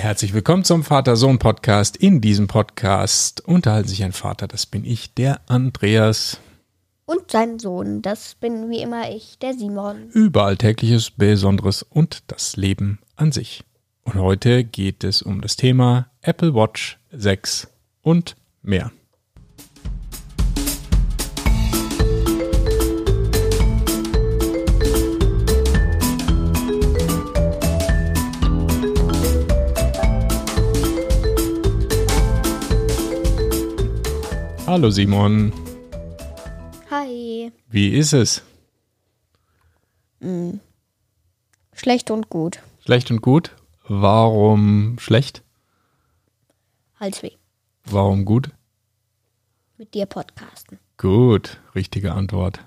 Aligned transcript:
Herzlich 0.00 0.32
willkommen 0.32 0.64
zum 0.64 0.82
Vater-Sohn-Podcast. 0.82 1.98
In 1.98 2.22
diesem 2.22 2.46
Podcast 2.46 3.42
unterhalten 3.42 3.86
sich 3.86 4.02
ein 4.02 4.12
Vater, 4.12 4.48
das 4.48 4.64
bin 4.64 4.82
ich, 4.86 5.12
der 5.12 5.42
Andreas. 5.46 6.40
Und 7.04 7.30
sein 7.30 7.58
Sohn, 7.58 8.00
das 8.00 8.34
bin 8.34 8.70
wie 8.70 8.80
immer 8.80 9.10
ich, 9.10 9.38
der 9.40 9.52
Simon. 9.52 10.08
Über 10.08 10.46
Alltägliches, 10.46 11.10
Besonderes 11.10 11.82
und 11.82 12.22
das 12.28 12.56
Leben 12.56 12.98
an 13.16 13.30
sich. 13.30 13.62
Und 14.02 14.14
heute 14.14 14.64
geht 14.64 15.04
es 15.04 15.20
um 15.20 15.42
das 15.42 15.56
Thema 15.56 16.10
Apple 16.22 16.54
Watch 16.54 16.98
6 17.12 17.68
und 18.00 18.36
mehr. 18.62 18.92
Hallo 34.70 34.88
Simon, 34.88 35.52
Hi. 36.92 37.50
wie 37.70 37.88
ist 37.88 38.12
es? 38.12 38.44
Schlecht 41.72 42.12
und 42.12 42.30
gut. 42.30 42.60
Schlecht 42.84 43.10
und 43.10 43.20
gut? 43.20 43.50
Warum 43.88 44.96
schlecht? 45.00 45.42
Halsweh. 47.00 47.32
Warum 47.84 48.24
gut? 48.24 48.50
Mit 49.76 49.92
dir 49.92 50.06
podcasten. 50.06 50.78
Gut, 50.98 51.58
richtige 51.74 52.12
Antwort. 52.12 52.60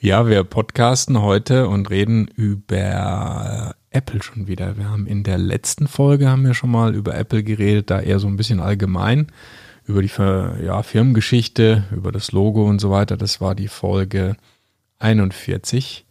ja, 0.00 0.26
wir 0.26 0.44
podcasten 0.44 1.20
heute 1.20 1.68
und 1.68 1.90
reden 1.90 2.26
über 2.26 3.74
Apple 3.90 4.22
schon 4.22 4.46
wieder. 4.46 4.78
Wir 4.78 4.88
haben 4.88 5.06
in 5.06 5.24
der 5.24 5.36
letzten 5.36 5.86
Folge 5.86 6.30
haben 6.30 6.46
wir 6.46 6.54
schon 6.54 6.70
mal 6.70 6.94
über 6.94 7.14
Apple 7.14 7.42
geredet, 7.42 7.90
da 7.90 8.00
eher 8.00 8.18
so 8.18 8.28
ein 8.28 8.38
bisschen 8.38 8.60
allgemein 8.60 9.30
über 9.86 10.02
die 10.02 10.10
ja, 10.64 10.82
Firmengeschichte, 10.82 11.84
über 11.92 12.12
das 12.12 12.32
Logo 12.32 12.66
und 12.66 12.80
so 12.80 12.90
weiter. 12.90 13.16
Das 13.16 13.40
war 13.40 13.54
die 13.54 13.68
Folge 13.68 14.36
41. 14.98 16.04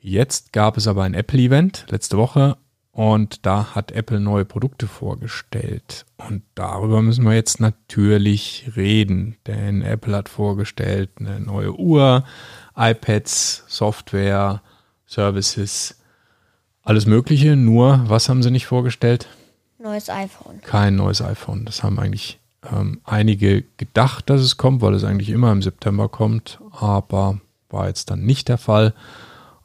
Jetzt 0.00 0.52
gab 0.52 0.76
es 0.76 0.86
aber 0.86 1.02
ein 1.04 1.14
Apple-Event 1.14 1.86
letzte 1.90 2.16
Woche 2.16 2.56
und 2.92 3.46
da 3.46 3.74
hat 3.74 3.92
Apple 3.92 4.20
neue 4.20 4.44
Produkte 4.44 4.86
vorgestellt. 4.86 6.06
Und 6.16 6.42
darüber 6.54 7.02
müssen 7.02 7.24
wir 7.24 7.34
jetzt 7.34 7.60
natürlich 7.60 8.70
reden, 8.76 9.36
denn 9.46 9.82
Apple 9.82 10.16
hat 10.16 10.28
vorgestellt 10.28 11.10
eine 11.18 11.40
neue 11.40 11.78
Uhr, 11.78 12.24
iPads, 12.76 13.64
Software, 13.68 14.62
Services, 15.06 16.00
alles 16.82 17.06
Mögliche. 17.06 17.56
Nur, 17.56 18.04
was 18.06 18.28
haben 18.28 18.42
sie 18.42 18.50
nicht 18.50 18.66
vorgestellt? 18.66 19.28
Neues 19.78 20.10
iPhone. 20.10 20.60
Kein 20.62 20.96
neues 20.96 21.22
iPhone. 21.22 21.64
Das 21.64 21.82
haben 21.82 21.98
eigentlich 21.98 22.39
ähm, 22.68 23.00
einige 23.04 23.64
gedacht, 23.76 24.28
dass 24.30 24.40
es 24.40 24.56
kommt, 24.56 24.82
weil 24.82 24.94
es 24.94 25.04
eigentlich 25.04 25.30
immer 25.30 25.52
im 25.52 25.62
September 25.62 26.08
kommt, 26.08 26.60
aber 26.70 27.40
war 27.68 27.88
jetzt 27.88 28.10
dann 28.10 28.24
nicht 28.24 28.48
der 28.48 28.58
Fall. 28.58 28.94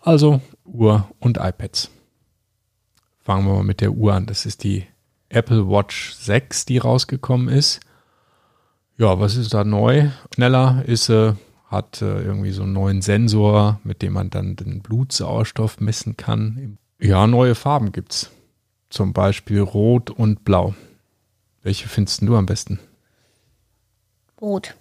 Also 0.01 0.41
Uhr 0.63 1.09
und 1.19 1.37
iPads. 1.37 1.89
Fangen 3.21 3.47
wir 3.47 3.55
mal 3.55 3.63
mit 3.63 3.81
der 3.81 3.91
Uhr 3.91 4.13
an. 4.13 4.27
Das 4.27 4.45
ist 4.45 4.63
die 4.63 4.85
Apple 5.29 5.67
Watch 5.67 6.13
6, 6.13 6.65
die 6.65 6.77
rausgekommen 6.77 7.49
ist. 7.49 7.79
Ja, 8.97 9.19
was 9.19 9.35
ist 9.35 9.53
da 9.53 9.63
neu? 9.63 10.09
Schneller 10.33 10.83
ist 10.85 11.05
sie, 11.05 11.35
hat 11.67 12.01
äh, 12.01 12.21
irgendwie 12.21 12.51
so 12.51 12.63
einen 12.63 12.73
neuen 12.73 13.01
Sensor, 13.01 13.79
mit 13.83 14.01
dem 14.01 14.13
man 14.13 14.29
dann 14.29 14.55
den 14.55 14.81
Blutsauerstoff 14.81 15.79
messen 15.79 16.15
kann. 16.15 16.77
Ja, 16.99 17.27
neue 17.27 17.55
Farben 17.55 17.91
gibt's. 17.91 18.31
Zum 18.89 19.11
Beispiel 19.11 19.59
Rot 19.59 20.11
und 20.11 20.45
Blau. 20.45 20.75
Welche 21.65 21.87
findest 21.87 22.21
du 22.21 22.35
am 22.35 22.45
besten? 22.45 22.79
Rot. 24.39 24.75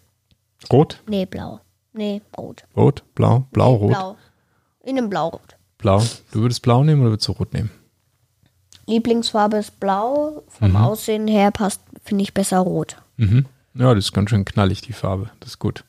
Rot? 0.70 1.02
Nee, 1.08 1.24
blau. 1.24 1.60
Nee, 1.95 2.20
rot. 2.36 2.64
Rot? 2.77 3.02
Blau? 3.14 3.46
Blau, 3.52 3.72
Nee, 3.72 3.78
rot? 3.78 3.89
Blau. 3.89 4.17
In 4.84 4.98
einem 4.98 5.08
Blaurot. 5.08 5.56
Blau. 5.78 6.02
Du 6.33 6.42
würdest 6.42 6.61
blau 6.61 6.84
nehmen 6.84 7.00
oder 7.00 7.12
würdest 7.12 7.27
du 7.27 7.33
rot 7.33 7.55
nehmen? 7.55 7.70
Lieblingsfarbe 8.86 9.56
ist 9.56 9.80
blau. 9.80 10.42
Vom 10.48 10.77
Aussehen 10.77 11.27
her 11.27 11.50
passt, 11.52 11.80
finde 12.05 12.22
ich, 12.22 12.34
besser 12.34 12.58
rot. 12.58 12.98
Mhm. 13.16 13.46
Ja, 13.72 13.95
das 13.95 14.05
ist 14.05 14.12
ganz 14.12 14.28
schön 14.28 14.45
knallig, 14.45 14.83
die 14.83 14.92
Farbe. 14.92 15.30
Das 15.40 15.52
ist 15.52 15.58
gut. 15.58 15.84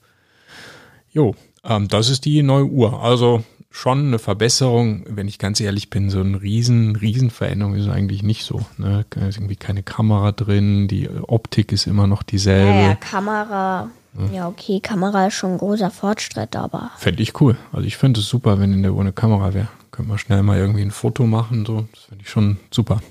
Jo, 1.09 1.35
ähm, 1.65 1.89
das 1.89 2.07
ist 2.07 2.23
die 2.23 2.41
neue 2.41 2.67
Uhr. 2.67 3.01
Also 3.03 3.43
schon 3.75 4.07
eine 4.07 4.19
Verbesserung, 4.19 5.03
wenn 5.09 5.27
ich 5.27 5.37
ganz 5.37 5.59
ehrlich 5.59 5.89
bin, 5.89 6.09
so 6.09 6.21
eine 6.21 6.41
riesen, 6.41 6.95
riesen 6.95 7.29
Veränderung 7.29 7.75
ist 7.75 7.89
eigentlich 7.89 8.23
nicht 8.23 8.45
so. 8.45 8.65
Ne? 8.77 9.05
Da 9.09 9.27
ist 9.27 9.35
irgendwie 9.35 9.57
keine 9.57 9.83
Kamera 9.83 10.31
drin, 10.31 10.87
die 10.87 11.09
Optik 11.09 11.73
ist 11.73 11.85
immer 11.85 12.07
noch 12.07 12.23
dieselbe. 12.23 12.69
Ja, 12.71 12.87
ja, 12.87 12.95
Kamera. 12.95 13.89
Ja, 14.31 14.47
okay, 14.47 14.79
Kamera 14.79 15.27
ist 15.27 15.33
schon 15.33 15.51
ein 15.51 15.57
großer 15.57 15.91
Fortschritt, 15.91 16.55
aber 16.55 16.91
Fände 16.97 17.21
ich 17.21 17.41
cool. 17.41 17.57
Also 17.73 17.85
ich 17.85 17.97
finde 17.97 18.21
es 18.21 18.29
super, 18.29 18.61
wenn 18.61 18.71
in 18.71 18.81
der 18.81 18.93
Uhr 18.93 19.01
eine 19.01 19.11
Kamera 19.11 19.53
wäre. 19.53 19.67
Könnte 19.91 20.07
man 20.07 20.19
schnell 20.19 20.41
mal 20.41 20.57
irgendwie 20.57 20.81
ein 20.81 20.91
Foto 20.91 21.27
machen, 21.27 21.65
so. 21.65 21.85
Das 21.91 22.03
finde 22.03 22.23
ich 22.23 22.29
schon 22.29 22.57
super. 22.71 23.01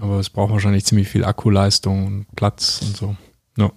Aber 0.00 0.20
es 0.20 0.30
braucht 0.30 0.52
wahrscheinlich 0.52 0.84
ziemlich 0.84 1.08
viel 1.08 1.24
Akkuleistung 1.24 2.06
und 2.06 2.26
Platz 2.36 2.80
und 2.82 2.96
so. 2.96 3.16
Ja. 3.58 3.72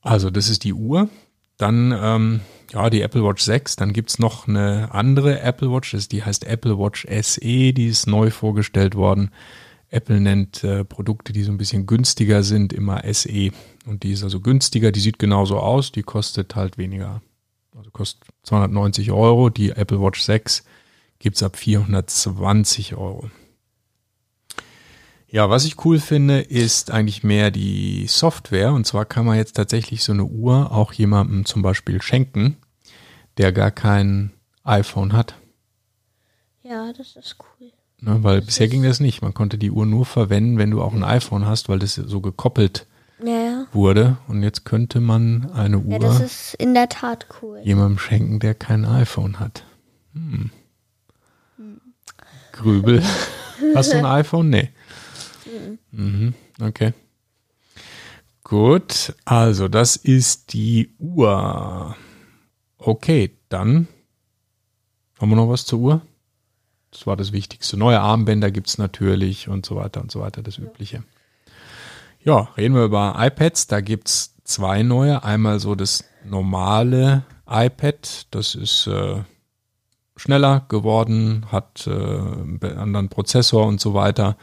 Also 0.00 0.30
das 0.30 0.48
ist 0.48 0.64
die 0.64 0.72
Uhr. 0.72 1.10
Dann, 1.58 1.92
ähm, 2.00 2.40
ja, 2.72 2.88
die 2.88 3.02
Apple 3.02 3.24
Watch 3.24 3.42
6. 3.42 3.76
Dann 3.76 3.92
gibt's 3.92 4.18
noch 4.18 4.48
eine 4.48 4.92
andere 4.92 5.40
Apple 5.40 5.70
Watch, 5.70 5.94
die 6.08 6.22
heißt 6.22 6.44
Apple 6.44 6.78
Watch 6.78 7.06
SE, 7.20 7.72
die 7.72 7.86
ist 7.86 8.06
neu 8.06 8.30
vorgestellt 8.30 8.94
worden. 8.94 9.30
Apple 9.90 10.20
nennt 10.20 10.64
äh, 10.64 10.84
Produkte, 10.84 11.32
die 11.32 11.42
so 11.42 11.50
ein 11.50 11.58
bisschen 11.58 11.86
günstiger 11.86 12.42
sind, 12.42 12.72
immer 12.72 13.02
SE. 13.12 13.50
Und 13.86 14.02
die 14.02 14.12
ist 14.12 14.22
also 14.22 14.40
günstiger, 14.40 14.92
die 14.92 15.00
sieht 15.00 15.18
genauso 15.18 15.58
aus, 15.58 15.92
die 15.92 16.02
kostet 16.02 16.54
halt 16.56 16.78
weniger. 16.78 17.22
Also 17.76 17.90
kostet 17.90 18.22
290 18.42 19.12
Euro. 19.12 19.50
Die 19.50 19.70
Apple 19.70 20.00
Watch 20.00 20.20
6 20.20 20.64
gibt's 21.18 21.42
ab 21.42 21.56
420 21.56 22.96
Euro. 22.96 23.30
Ja, 25.30 25.50
was 25.50 25.64
ich 25.66 25.84
cool 25.84 25.98
finde, 25.98 26.40
ist 26.40 26.90
eigentlich 26.90 27.22
mehr 27.22 27.50
die 27.50 28.06
Software. 28.08 28.72
Und 28.72 28.86
zwar 28.86 29.04
kann 29.04 29.26
man 29.26 29.36
jetzt 29.36 29.56
tatsächlich 29.56 30.02
so 30.02 30.12
eine 30.12 30.24
Uhr 30.24 30.72
auch 30.72 30.92
jemandem 30.94 31.44
zum 31.44 31.60
Beispiel 31.62 32.00
schenken, 32.00 32.56
der 33.36 33.52
gar 33.52 33.70
kein 33.70 34.32
iPhone 34.64 35.12
hat. 35.12 35.34
ja, 36.62 36.92
das 36.96 37.16
ist 37.16 37.36
cool. 37.38 37.70
Ne, 38.00 38.22
weil 38.22 38.40
bisher 38.42 38.68
ging 38.68 38.82
das 38.84 39.00
nicht. 39.00 39.22
Man 39.22 39.34
konnte 39.34 39.58
die 39.58 39.70
Uhr 39.72 39.84
nur 39.84 40.06
verwenden, 40.06 40.56
wenn 40.56 40.70
du 40.70 40.80
auch 40.82 40.92
ein 40.94 41.02
iPhone 41.04 41.46
hast, 41.46 41.68
weil 41.68 41.78
das 41.80 41.94
so 41.96 42.20
gekoppelt 42.20 42.86
Ja, 43.22 43.28
ja. 43.32 43.66
wurde. 43.72 44.16
Und 44.28 44.42
jetzt 44.44 44.64
könnte 44.64 45.00
man 45.00 45.50
eine 45.52 45.78
Ja, 45.78 45.82
Uhr 45.82 45.98
das 45.98 46.20
ist 46.20 46.54
in 46.54 46.74
der 46.74 46.88
Tat 46.88 47.26
cool. 47.42 47.60
jemandem 47.64 47.98
schenken, 47.98 48.38
der 48.38 48.54
kein 48.54 48.84
iPhone 48.84 49.40
hat. 49.40 49.64
Hm. 50.14 50.50
Grübel. 52.52 53.02
Hast 53.74 53.92
du 53.92 53.98
ein 53.98 54.06
iPhone? 54.06 54.50
Nee. 54.50 54.70
Mhm. 55.90 56.34
Okay. 56.60 56.92
Gut, 58.44 59.14
also 59.24 59.68
das 59.68 59.96
ist 59.96 60.52
die 60.52 60.94
Uhr. 60.98 61.96
Okay, 62.78 63.36
dann 63.48 63.88
haben 65.18 65.30
wir 65.30 65.36
noch 65.36 65.48
was 65.48 65.66
zur 65.66 65.78
Uhr? 65.80 66.02
Das 66.90 67.06
war 67.06 67.16
das 67.16 67.32
Wichtigste. 67.32 67.76
Neue 67.76 68.00
Armbänder 68.00 68.50
gibt 68.50 68.68
es 68.68 68.78
natürlich 68.78 69.48
und 69.48 69.66
so 69.66 69.76
weiter 69.76 70.00
und 70.00 70.10
so 70.10 70.20
weiter, 70.20 70.42
das 70.42 70.58
Übliche. 70.58 71.02
Ja, 72.24 72.48
reden 72.56 72.74
wir 72.74 72.84
über 72.84 73.16
iPads. 73.18 73.66
Da 73.66 73.80
gibt 73.80 74.08
es 74.08 74.34
zwei 74.44 74.82
neue. 74.82 75.22
Einmal 75.24 75.60
so 75.60 75.74
das 75.74 76.04
normale 76.24 77.24
iPad. 77.48 78.26
Das 78.30 78.54
ist 78.54 78.86
äh, 78.86 79.22
schneller 80.16 80.64
geworden, 80.68 81.46
hat 81.52 81.86
äh, 81.86 81.90
einen 81.90 82.78
anderen 82.78 83.08
Prozessor 83.08 83.66
und 83.66 83.80
so 83.80 83.94
weiter. 83.94 84.36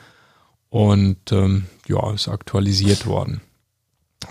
Und 0.70 1.32
ähm, 1.32 1.66
ja, 1.88 2.12
ist 2.14 2.28
aktualisiert 2.28 3.06
worden. 3.06 3.42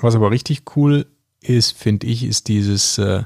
Was 0.00 0.14
aber 0.14 0.31
richtig 0.31 0.62
cool 0.76 1.06
ist, 1.40 1.72
finde 1.76 2.06
ich, 2.06 2.25
ist 2.25 2.48
dieses 2.48 2.98
äh, 2.98 3.22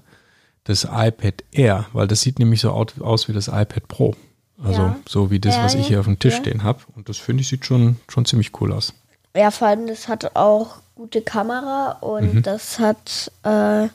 das 0.65 0.85
iPad 0.85 1.43
Air, 1.51 1.87
weil 1.93 2.07
das 2.07 2.21
sieht 2.21 2.39
nämlich 2.39 2.61
so 2.61 2.71
aus, 2.71 3.29
wie 3.29 3.33
das 3.33 3.49
iPad 3.49 3.89
Pro. 3.89 4.15
Also 4.63 4.83
Ja. 4.83 4.97
so 5.09 5.31
wie 5.31 5.41
das, 5.41 5.57
was 5.59 5.75
ich 5.75 5.87
hier 5.87 6.01
auf 6.01 6.07
dem 6.07 6.19
Tisch 6.19 6.35
ja. 6.35 6.41
stehen 6.41 6.63
habe. 6.63 6.81
Und 6.95 7.09
das 7.09 7.17
finde 7.17 7.41
ich 7.43 7.49
sieht 7.49 7.65
schon, 7.65 7.97
schon 8.09 8.25
ziemlich 8.25 8.51
cool 8.61 8.73
aus. 8.73 8.93
Ja, 9.37 9.51
vor 9.51 9.69
allem, 9.69 9.87
das 9.87 10.09
hat 10.09 10.37
auch 10.37 10.77
gute 10.95 11.23
Kamera 11.23 11.93
und 12.01 12.35
Mhm. 12.35 12.43
das 12.43 12.79
hat 12.81 13.31
äh, 13.45 13.89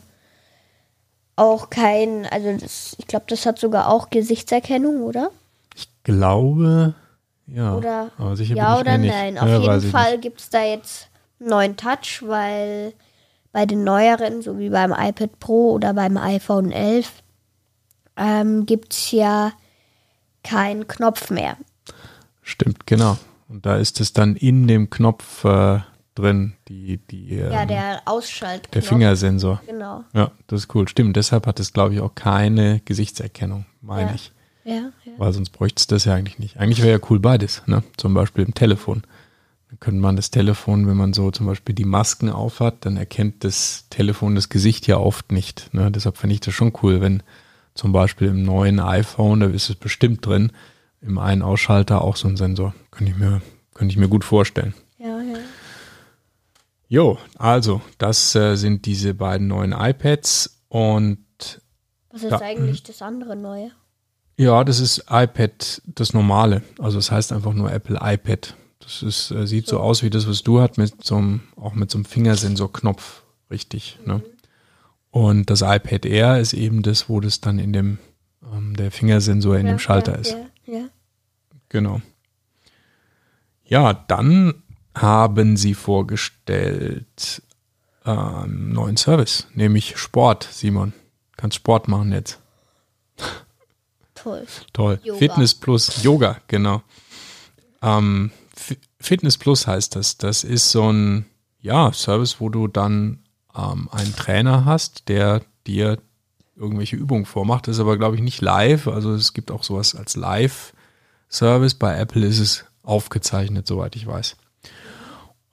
auch 1.36 1.70
kein, 1.70 2.26
also 2.28 2.56
das, 2.58 2.96
ich 2.98 3.08
glaube, 3.08 3.26
das 3.28 3.46
hat 3.46 3.60
sogar 3.60 3.90
auch 3.90 4.10
Gesichtserkennung, 4.10 5.02
oder? 5.04 5.32
Ich 5.76 5.90
glaube, 6.04 6.94
ja. 7.48 7.76
Oder 7.76 8.12
aber 8.18 8.36
sicher 8.36 8.56
ja 8.56 8.80
oder 8.80 8.98
nein. 8.98 9.38
Auf 9.38 9.48
Ja, 9.50 9.60
jeden 9.60 9.92
Fall 9.92 10.18
gibt 10.20 10.40
es 10.42 10.50
da 10.50 10.64
jetzt 10.64 11.10
einen 11.40 11.50
neuen 11.50 11.78
Touch, 11.78 12.22
weil 12.26 12.94
bei 13.52 13.66
den 13.66 13.84
neueren, 13.84 14.42
so 14.42 14.58
wie 14.60 14.70
beim 14.70 14.92
iPad 14.92 15.40
Pro 15.40 15.72
oder 15.74 15.94
beim 15.94 16.18
iPhone 16.18 16.72
11, 16.72 17.24
ähm, 18.18 18.66
gibt 18.66 18.94
es 18.94 19.12
ja 19.12 19.52
keinen 20.44 20.88
Knopf 20.88 21.30
mehr. 21.30 21.58
Stimmt, 22.42 22.86
genau. 22.88 23.18
Und 23.48 23.66
da 23.66 23.76
ist 23.78 24.00
es 24.02 24.14
dann 24.14 24.36
in 24.36 24.68
dem 24.68 24.90
Knopf 24.90 25.44
äh, 25.46 25.80
drin, 26.16 26.54
die, 26.68 26.98
die, 26.98 27.36
Ja, 27.36 27.62
ähm, 27.62 27.68
der 27.68 28.02
Ausschaltknopf. 28.06 28.72
der 28.72 28.84
Fingersensor. 28.84 29.62
Genau. 29.66 30.04
Ja, 30.14 30.32
das 30.48 30.62
ist 30.62 30.76
cool. 30.76 30.88
Stimmt, 30.88 31.16
deshalb 31.16 31.48
hat 31.48 31.60
es, 31.60 31.74
glaube 31.74 31.94
ich, 31.96 32.02
auch 32.02 32.14
keine 32.16 32.82
Gesichtserkennung, 32.86 33.66
meine 33.82 34.10
Ja. 34.10 34.16
ich. 34.16 34.32
Ja, 34.66 34.92
ja. 35.04 35.12
Weil 35.18 35.34
sonst 35.34 35.50
bräuchte 35.52 35.80
es 35.80 35.88
das 35.88 36.06
ja 36.06 36.14
eigentlich 36.16 36.40
nicht. 36.40 36.58
Eigentlich 36.58 36.82
wäre 36.82 37.00
ja 37.00 37.06
cool 37.10 37.20
beides, 37.20 37.62
ne? 37.66 37.84
Zum 37.98 38.14
Beispiel 38.14 38.46
im 38.46 38.54
Telefon. 38.54 39.04
Dann 39.70 39.80
könnte 39.80 40.00
man 40.02 40.16
das 40.16 40.32
Telefon, 40.32 40.88
wenn 40.88 40.96
man 40.98 41.14
so 41.14 41.32
zum 41.32 41.48
Beispiel 41.48 41.76
die 41.76 41.84
Masken 41.86 42.30
aufhat, 42.30 42.86
dann 42.86 42.96
erkennt 42.96 43.44
das 43.44 43.88
Telefon 43.90 44.36
das 44.36 44.50
Gesicht 44.50 44.88
ja 44.88 44.98
oft 44.98 45.32
nicht. 45.32 45.74
Ne? 45.74 45.92
Deshalb 45.92 46.18
finde 46.18 46.36
ich 46.36 46.40
das 46.42 46.54
schon 46.54 46.72
cool, 46.84 47.02
wenn 47.02 47.24
zum 47.74 47.92
Beispiel 47.92 48.28
im 48.28 48.44
neuen 48.44 48.80
iPhone, 48.80 49.40
da 49.40 49.48
ist 49.48 49.70
es 49.70 49.76
bestimmt 49.76 50.26
drin, 50.26 50.52
im 51.02 51.18
einen 51.18 51.42
Ausschalter 51.42 52.02
auch 52.04 52.16
so 52.16 52.28
ein 52.28 52.38
Sensor. 52.38 52.74
Könnte 52.92 53.12
ich 53.12 53.18
mir, 53.18 53.42
könnte 53.74 53.92
ich 53.92 53.98
mir 53.98 54.08
gut 54.08 54.24
vorstellen. 54.24 54.74
ja, 55.00 55.20
ja. 55.22 55.38
Jo, 56.88 57.18
also, 57.40 57.82
das 57.98 58.36
äh, 58.36 58.56
sind 58.56 58.86
diese 58.86 59.16
beiden 59.16 59.48
neuen 59.48 59.72
iPads 59.72 60.62
und 60.70 61.18
Was 62.12 62.22
ist 62.24 62.30
Ja. 62.32 62.40
eigentlich 62.42 62.84
das 62.84 63.02
andere 63.02 63.36
Neue? 63.36 63.72
Ja, 64.36 64.64
das 64.64 64.80
ist 64.80 65.06
iPad, 65.10 65.82
das 65.86 66.14
normale. 66.14 66.64
Also 66.80 66.98
es 66.98 67.12
heißt 67.12 67.32
einfach 67.32 67.54
nur 67.54 67.72
Apple 67.72 68.00
iPad. 68.02 68.56
Das 68.80 69.02
ist, 69.04 69.32
äh, 69.32 69.48
sieht 69.48 69.68
so 69.68 69.80
aus 69.80 70.04
wie 70.04 70.10
das, 70.10 70.28
was 70.28 70.44
du 70.44 70.60
hast, 70.60 70.78
mit 70.78 71.04
so 71.04 71.16
einem, 71.16 71.42
auch 71.56 71.74
mit 71.74 71.90
so 71.92 71.98
einem 71.98 72.06
Fingersensorknopf, 72.06 73.24
richtig. 73.50 74.00
Ne? 74.06 74.22
Und 75.12 75.50
das 75.50 75.62
iPad 75.62 76.06
Air 76.06 76.40
ist 76.40 76.54
eben 76.54 76.82
das, 76.82 77.08
wo 77.08 77.20
das 77.20 77.40
dann 77.40 77.60
in 77.60 77.72
dem, 77.72 78.00
ähm, 78.52 78.76
der 78.76 78.92
Fingersensor 78.92 79.58
in 79.58 79.68
ja, 79.68 79.74
dem 79.74 79.80
Schalter 79.80 80.14
ja, 80.14 80.18
ist. 80.18 80.32
Ja, 80.66 80.74
ja. 80.74 80.86
Genau. 81.70 82.02
Ja, 83.66 83.94
dann 83.94 84.56
haben 84.96 85.56
sie 85.56 85.74
vorgestellt 85.74 87.42
ähm, 88.06 88.74
neuen 88.74 88.98
Service, 88.98 89.48
nämlich 89.54 89.98
Sport, 89.98 90.48
Simon. 90.52 90.94
Kannst 91.38 91.58
Sport 91.58 91.88
machen 91.88 92.12
jetzt. 92.12 92.40
Toll. 94.24 94.48
Toll. 94.72 95.00
Yoga. 95.04 95.20
Fitness 95.20 95.54
Plus, 95.56 96.04
Yoga, 96.04 96.38
genau. 96.48 96.82
Ähm, 97.82 98.32
Fi- 98.56 98.80
Fitness 99.00 99.38
Plus 99.38 99.68
heißt 99.68 99.96
das. 99.96 100.18
Das 100.18 100.44
ist 100.44 100.72
so 100.72 100.92
ein 100.92 101.26
ja, 101.60 101.92
Service, 101.94 102.40
wo 102.40 102.50
du 102.50 102.68
dann 102.68 103.20
ähm, 103.56 103.90
einen 103.92 104.16
Trainer 104.16 104.66
hast, 104.66 105.10
der 105.10 105.42
dir 105.68 105.98
irgendwelche 106.56 106.96
Übungen 106.96 107.26
vormacht. 107.26 107.68
Das 107.68 107.76
ist 107.78 107.82
aber, 107.82 107.98
glaube 107.98 108.16
ich, 108.16 108.22
nicht 108.22 108.42
live. 108.42 108.88
Also 108.88 109.14
es 109.14 109.34
gibt 109.34 109.52
auch 109.52 109.64
sowas 109.64 109.96
als 109.96 110.16
Live-Service. 110.16 111.76
Bei 111.76 111.98
Apple 111.98 112.26
ist 112.26 112.40
es 112.40 112.66
aufgezeichnet, 112.84 113.66
soweit 113.68 113.96
ich 113.96 114.06
weiß. 114.06 114.36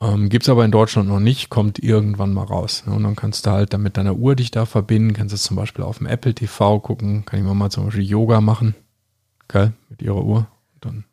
Ähm, 0.03 0.31
Gibt 0.31 0.45
es 0.45 0.49
aber 0.49 0.65
in 0.65 0.71
Deutschland 0.71 1.09
noch 1.09 1.21
nicht, 1.21 1.51
kommt 1.51 1.79
irgendwann 1.79 2.33
mal 2.33 2.45
raus. 2.45 2.85
Ne? 2.87 2.95
Und 2.95 3.03
dann 3.03 3.17
kannst 3.17 3.45
du 3.45 3.51
halt 3.51 3.73
dann 3.75 3.83
mit 3.83 3.97
deiner 3.97 4.15
Uhr 4.17 4.35
dich 4.35 4.51
da 4.51 4.65
verbinden, 4.65 5.13
kannst 5.13 5.35
es 5.35 5.43
zum 5.43 5.57
Beispiel 5.57 5.85
auf 5.85 5.99
dem 5.99 6.07
Apple 6.07 6.35
TV 6.35 6.81
gucken, 6.81 7.25
kann 7.27 7.39
ich 7.39 7.55
mal 7.55 7.71
zum 7.71 7.85
Beispiel 7.85 8.05
Yoga 8.05 8.41
machen. 8.41 8.75
Geil, 9.49 9.75
mit 9.89 10.01
ihrer 10.01 10.25
Uhr. 10.25 10.47
Dann, 10.81 11.05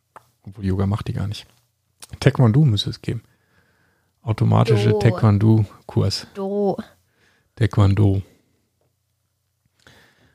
obwohl 0.44 0.66
Yoga 0.66 0.86
macht 0.86 1.08
die 1.08 1.14
gar 1.14 1.28
nicht. 1.28 1.46
Taekwondo 2.20 2.64
müsste 2.64 2.90
es 2.90 3.02
geben. 3.02 3.22
Automatische 4.22 4.92
Do. 4.92 5.00
Taekwondo-Kurs. 5.00 6.28
Do. 6.34 6.78
Taekwondo. 7.56 8.22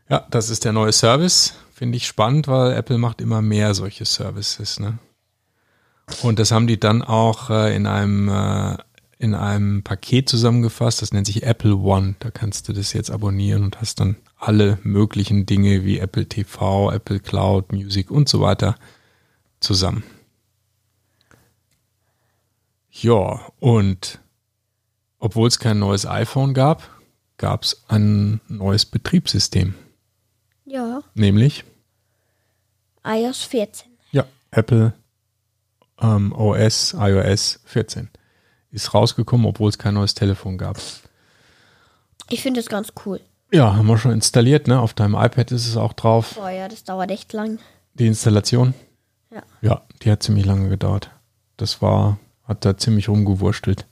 Ja, 0.08 0.26
das 0.30 0.50
ist 0.50 0.64
der 0.64 0.72
neue 0.72 0.92
Service. 0.92 1.54
Finde 1.72 1.96
ich 1.96 2.06
spannend, 2.06 2.48
weil 2.48 2.72
Apple 2.72 2.98
macht 2.98 3.20
immer 3.22 3.40
mehr 3.40 3.74
solche 3.74 4.04
Services. 4.04 4.78
Ne? 4.78 4.98
Und 6.22 6.38
das 6.38 6.50
haben 6.52 6.66
die 6.66 6.78
dann 6.80 7.02
auch 7.02 7.50
äh, 7.50 7.74
in 7.74 7.86
einem 7.86 8.28
äh, 8.28 8.76
in 9.18 9.34
einem 9.36 9.84
Paket 9.84 10.28
zusammengefasst. 10.28 11.00
Das 11.00 11.12
nennt 11.12 11.26
sich 11.26 11.44
Apple 11.44 11.76
One. 11.76 12.16
Da 12.18 12.30
kannst 12.32 12.68
du 12.68 12.72
das 12.72 12.92
jetzt 12.92 13.10
abonnieren 13.10 13.62
und 13.62 13.80
hast 13.80 14.00
dann 14.00 14.16
alle 14.36 14.78
möglichen 14.82 15.46
Dinge 15.46 15.84
wie 15.84 15.98
Apple 16.00 16.26
TV, 16.28 16.90
Apple 16.90 17.20
Cloud, 17.20 17.70
Music 17.72 18.10
und 18.10 18.28
so 18.28 18.40
weiter 18.40 18.74
zusammen. 19.60 20.02
Ja, 22.90 23.40
und 23.60 24.18
obwohl 25.18 25.48
es 25.48 25.58
kein 25.58 25.78
neues 25.78 26.04
iPhone 26.04 26.52
gab, 26.52 26.82
gab 27.38 27.62
es 27.62 27.84
ein 27.88 28.40
neues 28.48 28.84
Betriebssystem, 28.86 29.74
Ja. 30.64 31.02
nämlich 31.14 31.64
iOS 33.04 33.44
14. 33.44 33.88
ja, 34.10 34.24
Apple 34.50 34.92
ähm, 36.02 36.32
OS 36.32 36.94
iOS 36.98 37.60
14 37.64 38.08
ist 38.70 38.94
rausgekommen, 38.94 39.46
obwohl 39.46 39.68
es 39.68 39.78
kein 39.78 39.94
neues 39.94 40.14
Telefon 40.14 40.58
gab. 40.58 40.78
Ich 42.28 42.42
finde 42.42 42.60
es 42.60 42.66
ganz 42.66 42.92
cool. 43.04 43.20
Ja, 43.52 43.76
haben 43.76 43.86
wir 43.86 43.98
schon 43.98 44.12
installiert, 44.12 44.66
ne? 44.66 44.80
Auf 44.80 44.94
deinem 44.94 45.14
iPad 45.14 45.52
ist 45.52 45.68
es 45.68 45.76
auch 45.76 45.92
drauf. 45.92 46.34
Boah, 46.36 46.50
ja, 46.50 46.68
das 46.68 46.84
dauert 46.84 47.10
echt 47.10 47.34
lang. 47.34 47.58
Die 47.94 48.06
Installation? 48.06 48.72
Ja. 49.30 49.42
Ja, 49.60 49.82
die 50.02 50.10
hat 50.10 50.22
ziemlich 50.22 50.46
lange 50.46 50.70
gedauert. 50.70 51.10
Das 51.58 51.82
war, 51.82 52.18
hat 52.44 52.64
da 52.64 52.78
ziemlich 52.78 53.10
rumgewurstelt. 53.10 53.86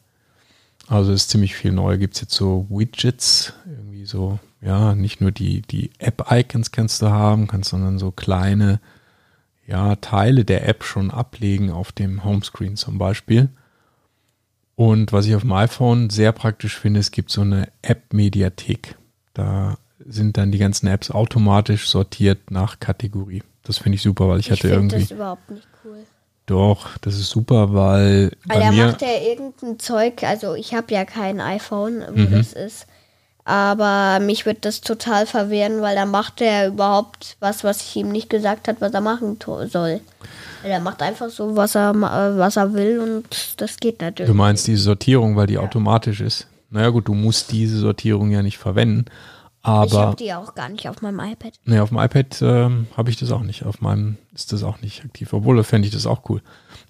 Also 0.89 1.13
ist 1.13 1.29
ziemlich 1.29 1.55
viel 1.55 1.73
neu. 1.73 1.99
Gibt 1.99 2.15
es 2.15 2.23
jetzt 2.23 2.35
so 2.35 2.67
Widgets, 2.71 3.53
irgendwie 3.67 4.07
so, 4.07 4.39
ja, 4.63 4.95
nicht 4.95 5.21
nur 5.21 5.31
die, 5.31 5.61
die 5.63 5.91
App-Icons 5.99 6.73
kannst 6.73 7.03
du 7.03 7.11
haben, 7.11 7.47
kannst, 7.47 7.71
sondern 7.71 7.99
so 7.99 8.11
kleine, 8.11 8.81
ja, 9.71 9.95
Teile 9.97 10.45
der 10.45 10.69
App 10.69 10.83
schon 10.85 11.11
ablegen 11.11 11.71
auf 11.71 11.93
dem 11.93 12.25
Homescreen 12.25 12.77
zum 12.77 12.99
Beispiel. 12.99 13.49
Und 14.77 15.13
was 15.13 15.27
ich 15.27 15.35
auf 15.35 15.43
dem 15.43 15.53
iPhone 15.53 16.11
sehr 16.11 16.33
praktisch 16.33 16.79
finde, 16.79 17.01
es 17.01 17.11
gibt 17.11 17.31
so 17.31 17.43
eine 17.43 17.69
App-Mediathek. 17.83 18.97
Da 19.35 19.77
sind 20.05 20.37
dann 20.39 20.51
die 20.51 20.59
ganzen 20.59 20.87
Apps 20.87 21.11
automatisch 21.11 21.89
sortiert 21.89 22.51
nach 22.51 22.81
Kategorie. 22.81 23.43
Das 23.63 23.79
finde 23.79 23.97
ich 23.97 24.03
super, 24.03 24.29
weil 24.29 24.41
ich, 24.41 24.47
Ich 24.47 24.53
hatte 24.53 24.69
irgendwie. 24.69 25.01
das 25.01 25.11
überhaupt 25.11 25.51
nicht 25.51 25.69
cool. 25.85 25.99
Doch, 26.47 26.97
das 26.99 27.15
ist 27.15 27.29
super, 27.31 27.75
weil 27.75 28.33
Weil 28.47 28.63
er 28.63 28.73
macht 28.73 29.03
ja 29.03 29.09
irgendein 29.23 29.79
Zeug, 29.79 30.25
also 30.25 30.55
ich 30.55 30.75
habe 30.75 30.93
ja 30.93 31.05
kein 31.05 31.41
iPhone, 31.41 32.03
wo 32.11 32.19
Mhm. 32.23 32.31
das 32.33 32.55
ist. 32.55 32.87
Aber 33.45 34.21
mich 34.21 34.47
wird 34.47 34.65
das 34.65 34.81
total 34.81 35.27
verwirren, 35.27 35.81
weil 35.81 35.97
da 35.97 36.07
macht 36.07 36.41
er 36.41 36.69
überhaupt 36.69 37.37
was, 37.41 37.65
was 37.65 37.81
ich 37.81 37.97
ihm 37.97 38.11
nicht 38.11 38.31
gesagt 38.31 38.69
habe, 38.69 38.81
was 38.81 38.93
er 38.93 39.01
machen 39.01 39.39
soll. 39.43 40.01
Er 40.63 40.81
macht 40.81 41.01
einfach 41.03 41.31
so, 41.31 41.57
was 41.57 41.75
er, 41.75 41.91
äh, 41.91 42.39
was 42.39 42.57
er 42.57 42.75
will 42.75 43.01
und 43.01 43.61
das 43.61 43.79
geht 43.79 44.01
natürlich. 44.03 44.31
Du 44.31 44.37
meinst 44.37 44.67
diese 44.67 44.83
Sortierung, 44.83 45.37
weil 45.37 45.47
die 45.47 45.59
automatisch 45.59 46.21
ist. 46.21 46.47
Naja 46.69 46.91
gut, 46.91 47.09
du 47.09 47.15
musst 47.15 47.51
diese 47.51 47.79
Sortierung 47.79 48.31
ja 48.31 48.43
nicht 48.43 48.59
verwenden. 48.59 49.07
ich 49.09 49.67
Aber 49.67 49.99
habe 50.01 50.17
die 50.17 50.33
auch 50.35 50.55
gar 50.55 50.69
nicht 50.69 50.89
auf 50.89 51.01
meinem 51.03 51.19
iPad. 51.19 51.55
nee, 51.65 51.81
auf 51.81 51.89
dem 51.89 51.99
iPad 51.99 52.43
ähm, 52.43 52.87
habe 52.97 53.11
ich 53.11 53.17
das 53.17 53.33
auch 53.33 53.43
nicht. 53.43 53.65
Auf 53.65 53.81
meinem 53.81 54.19
ist 54.35 54.53
das 54.53 54.63
auch 54.63 54.81
nicht 54.83 55.05
aktiv. 55.05 55.33
Obwohl, 55.33 55.57
da 55.57 55.63
fände 55.63 55.89
ich 55.89 55.95
das 55.95 56.07
auch 56.07 56.29
cool. 56.29 56.43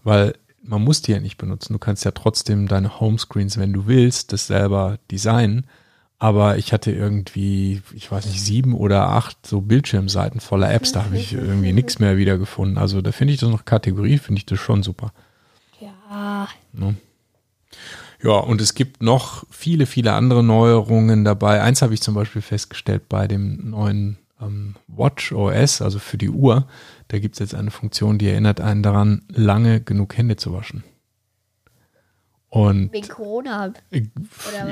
Weil 0.02 0.34
man 0.62 0.82
muss 0.82 1.00
die 1.00 1.12
ja 1.12 1.20
nicht 1.20 1.38
benutzen. 1.38 1.72
Du 1.72 1.78
kannst 1.78 2.04
ja 2.04 2.10
trotzdem 2.10 2.68
deine 2.68 3.00
Homescreens, 3.00 3.56
wenn 3.56 3.72
du 3.72 3.86
willst, 3.86 4.32
das 4.32 4.48
selber 4.48 4.98
designen. 5.10 5.64
Aber 6.22 6.58
ich 6.58 6.74
hatte 6.74 6.92
irgendwie, 6.92 7.80
ich 7.94 8.12
weiß 8.12 8.26
nicht, 8.26 8.42
sieben 8.42 8.74
oder 8.74 9.08
acht 9.08 9.38
so 9.46 9.62
Bildschirmseiten 9.62 10.40
voller 10.40 10.70
Apps. 10.70 10.92
Da 10.92 11.04
habe 11.04 11.16
ich 11.16 11.32
irgendwie 11.32 11.72
nichts 11.72 11.98
mehr 11.98 12.18
wiedergefunden. 12.18 12.76
Also 12.76 13.00
da 13.00 13.10
finde 13.10 13.32
ich 13.32 13.40
das 13.40 13.48
noch 13.48 13.64
Kategorie, 13.64 14.18
finde 14.18 14.38
ich 14.38 14.44
das 14.44 14.60
schon 14.60 14.82
super. 14.82 15.14
Ja, 15.80 16.46
Ja, 18.22 18.32
und 18.32 18.60
es 18.60 18.74
gibt 18.74 19.02
noch 19.02 19.44
viele, 19.48 19.86
viele 19.86 20.12
andere 20.12 20.44
Neuerungen 20.44 21.24
dabei. 21.24 21.62
Eins 21.62 21.80
habe 21.80 21.94
ich 21.94 22.02
zum 22.02 22.14
Beispiel 22.14 22.42
festgestellt 22.42 23.08
bei 23.08 23.26
dem 23.26 23.70
neuen 23.70 24.18
ähm, 24.42 24.74
Watch 24.88 25.32
OS, 25.32 25.80
also 25.80 25.98
für 25.98 26.18
die 26.18 26.28
Uhr. 26.28 26.66
Da 27.08 27.18
gibt 27.18 27.36
es 27.36 27.38
jetzt 27.38 27.54
eine 27.54 27.70
Funktion, 27.70 28.18
die 28.18 28.28
erinnert 28.28 28.60
einen 28.60 28.82
daran, 28.82 29.22
lange 29.28 29.80
genug 29.80 30.18
Hände 30.18 30.36
zu 30.36 30.52
waschen. 30.52 30.84
Und 32.52 32.92
wegen 32.92 33.06
Corona. 33.08 33.72